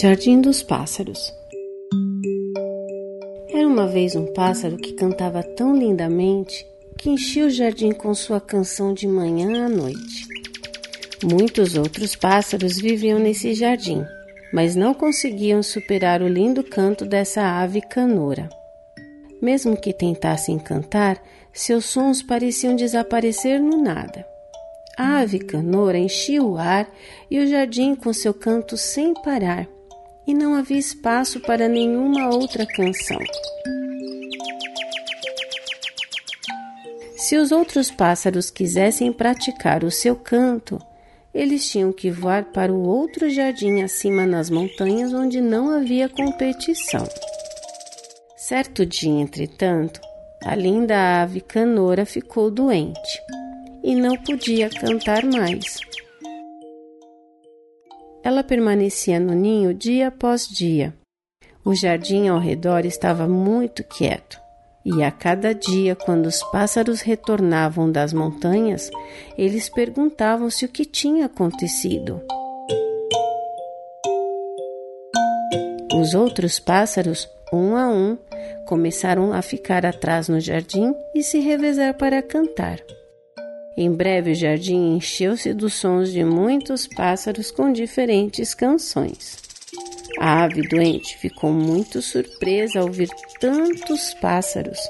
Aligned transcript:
Jardim 0.00 0.40
dos 0.40 0.62
Pássaros 0.62 1.34
Era 3.52 3.66
uma 3.66 3.88
vez 3.88 4.14
um 4.14 4.32
pássaro 4.32 4.76
que 4.76 4.92
cantava 4.92 5.42
tão 5.42 5.76
lindamente 5.76 6.64
que 6.96 7.10
enchia 7.10 7.46
o 7.46 7.50
jardim 7.50 7.90
com 7.90 8.14
sua 8.14 8.40
canção 8.40 8.94
de 8.94 9.08
manhã 9.08 9.66
à 9.66 9.68
noite. 9.68 10.24
Muitos 11.24 11.74
outros 11.74 12.14
pássaros 12.14 12.78
viviam 12.78 13.18
nesse 13.18 13.54
jardim, 13.54 14.04
mas 14.52 14.76
não 14.76 14.94
conseguiam 14.94 15.64
superar 15.64 16.22
o 16.22 16.28
lindo 16.28 16.62
canto 16.62 17.04
dessa 17.04 17.42
ave 17.42 17.80
canora. 17.80 18.48
Mesmo 19.42 19.76
que 19.76 19.92
tentassem 19.92 20.60
cantar, 20.60 21.20
seus 21.52 21.86
sons 21.86 22.22
pareciam 22.22 22.76
desaparecer 22.76 23.60
no 23.60 23.82
nada. 23.82 24.24
A 24.96 25.18
ave 25.18 25.40
canora 25.40 25.98
enchia 25.98 26.40
o 26.40 26.56
ar 26.56 26.88
e 27.28 27.40
o 27.40 27.48
jardim 27.48 27.96
com 27.96 28.12
seu 28.12 28.32
canto 28.32 28.76
sem 28.76 29.12
parar 29.12 29.68
e 30.28 30.34
não 30.34 30.54
havia 30.54 30.78
espaço 30.78 31.40
para 31.40 31.66
nenhuma 31.66 32.28
outra 32.28 32.66
canção. 32.66 33.18
Se 37.16 37.36
os 37.36 37.50
outros 37.50 37.90
pássaros 37.90 38.50
quisessem 38.50 39.10
praticar 39.10 39.82
o 39.82 39.90
seu 39.90 40.14
canto, 40.14 40.78
eles 41.32 41.70
tinham 41.70 41.92
que 41.92 42.10
voar 42.10 42.44
para 42.52 42.72
o 42.72 42.82
outro 42.82 43.30
jardim 43.30 43.80
acima 43.82 44.26
nas 44.26 44.50
montanhas 44.50 45.14
onde 45.14 45.40
não 45.40 45.70
havia 45.70 46.08
competição. 46.10 47.08
Certo 48.36 48.84
dia, 48.84 49.20
entretanto, 49.20 50.00
a 50.44 50.54
linda 50.54 51.22
ave 51.22 51.40
canora 51.40 52.04
ficou 52.04 52.50
doente 52.50 53.22
e 53.82 53.94
não 53.94 54.16
podia 54.16 54.68
cantar 54.68 55.24
mais. 55.24 55.78
Ela 58.28 58.44
permanecia 58.44 59.18
no 59.18 59.32
ninho 59.32 59.72
dia 59.72 60.08
após 60.08 60.46
dia. 60.46 60.94
O 61.64 61.74
jardim 61.74 62.28
ao 62.28 62.38
redor 62.38 62.84
estava 62.84 63.26
muito 63.26 63.82
quieto, 63.82 64.38
e 64.84 65.02
a 65.02 65.10
cada 65.10 65.54
dia, 65.54 65.96
quando 65.96 66.26
os 66.26 66.42
pássaros 66.42 67.00
retornavam 67.00 67.90
das 67.90 68.12
montanhas, 68.12 68.90
eles 69.38 69.70
perguntavam-se 69.70 70.66
o 70.66 70.68
que 70.68 70.84
tinha 70.84 71.24
acontecido. 71.24 72.20
Os 75.98 76.12
outros 76.12 76.58
pássaros, 76.58 77.26
um 77.50 77.74
a 77.76 77.88
um, 77.88 78.18
começaram 78.66 79.32
a 79.32 79.40
ficar 79.40 79.86
atrás 79.86 80.28
no 80.28 80.38
jardim 80.38 80.94
e 81.14 81.22
se 81.22 81.40
revezar 81.40 81.94
para 81.94 82.20
cantar. 82.20 82.78
Em 83.80 83.92
breve 83.92 84.32
o 84.32 84.34
jardim 84.34 84.96
encheu-se 84.96 85.54
dos 85.54 85.74
sons 85.74 86.10
de 86.10 86.24
muitos 86.24 86.84
pássaros 86.88 87.52
com 87.52 87.72
diferentes 87.72 88.52
canções. 88.52 89.36
A 90.18 90.42
ave 90.42 90.66
doente 90.66 91.16
ficou 91.16 91.52
muito 91.52 92.02
surpresa 92.02 92.80
ao 92.80 92.90
ver 92.90 93.08
tantos 93.38 94.12
pássaros. 94.14 94.80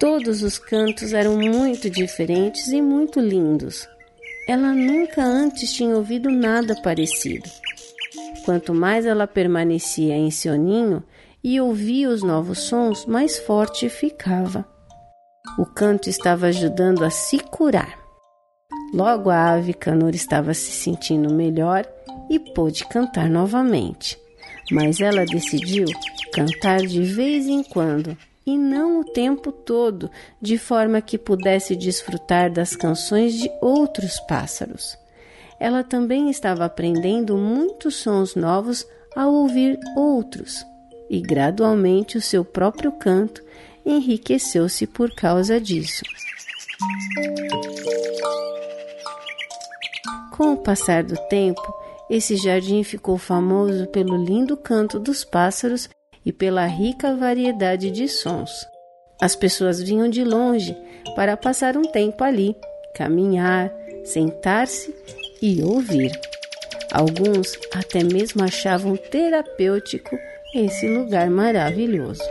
Todos 0.00 0.42
os 0.42 0.58
cantos 0.58 1.12
eram 1.12 1.36
muito 1.36 1.90
diferentes 1.90 2.68
e 2.68 2.80
muito 2.80 3.20
lindos. 3.20 3.86
Ela 4.48 4.72
nunca 4.72 5.22
antes 5.22 5.70
tinha 5.74 5.94
ouvido 5.94 6.30
nada 6.30 6.74
parecido. 6.80 7.50
Quanto 8.46 8.72
mais 8.72 9.04
ela 9.04 9.26
permanecia 9.26 10.16
em 10.16 10.30
seu 10.30 10.56
ninho 10.56 11.04
e 11.44 11.60
ouvia 11.60 12.08
os 12.08 12.22
novos 12.22 12.60
sons, 12.60 13.04
mais 13.04 13.36
forte 13.36 13.90
ficava. 13.90 14.66
O 15.58 15.66
canto 15.66 16.08
estava 16.08 16.46
ajudando 16.46 17.04
a 17.04 17.10
se 17.10 17.38
curar. 17.40 18.05
Logo 18.92 19.30
a 19.30 19.52
ave 19.52 19.74
canora 19.74 20.16
estava 20.16 20.54
se 20.54 20.70
sentindo 20.70 21.32
melhor 21.32 21.86
e 22.30 22.38
pôde 22.38 22.86
cantar 22.86 23.28
novamente. 23.28 24.18
Mas 24.70 25.00
ela 25.00 25.24
decidiu 25.24 25.86
cantar 26.32 26.80
de 26.80 27.02
vez 27.02 27.46
em 27.46 27.62
quando 27.62 28.16
e 28.46 28.56
não 28.56 29.00
o 29.00 29.04
tempo 29.04 29.50
todo, 29.50 30.08
de 30.40 30.56
forma 30.56 31.00
que 31.00 31.18
pudesse 31.18 31.74
desfrutar 31.74 32.50
das 32.52 32.76
canções 32.76 33.34
de 33.34 33.50
outros 33.60 34.20
pássaros. 34.20 34.96
Ela 35.58 35.82
também 35.82 36.30
estava 36.30 36.64
aprendendo 36.64 37.36
muitos 37.36 37.96
sons 37.96 38.36
novos 38.36 38.86
ao 39.16 39.32
ouvir 39.32 39.78
outros, 39.96 40.64
e 41.10 41.20
gradualmente 41.20 42.16
o 42.16 42.22
seu 42.22 42.44
próprio 42.44 42.92
canto 42.92 43.42
enriqueceu-se 43.84 44.86
por 44.86 45.12
causa 45.14 45.60
disso. 45.60 46.04
Com 50.36 50.52
o 50.52 50.56
passar 50.56 51.02
do 51.02 51.16
tempo, 51.28 51.62
esse 52.10 52.36
jardim 52.36 52.82
ficou 52.82 53.16
famoso 53.16 53.86
pelo 53.86 54.22
lindo 54.22 54.54
canto 54.54 54.98
dos 54.98 55.24
pássaros 55.24 55.88
e 56.26 56.32
pela 56.32 56.66
rica 56.66 57.16
variedade 57.16 57.90
de 57.90 58.06
sons. 58.06 58.50
As 59.20 59.34
pessoas 59.34 59.82
vinham 59.82 60.10
de 60.10 60.22
longe 60.22 60.76
para 61.14 61.38
passar 61.38 61.74
um 61.76 61.82
tempo 61.82 62.22
ali, 62.22 62.54
caminhar, 62.94 63.72
sentar-se 64.04 64.94
e 65.40 65.62
ouvir. 65.62 66.12
Alguns 66.92 67.58
até 67.74 68.04
mesmo 68.04 68.44
achavam 68.44 68.94
terapêutico 68.94 70.18
esse 70.54 70.86
lugar 70.86 71.30
maravilhoso. 71.30 72.22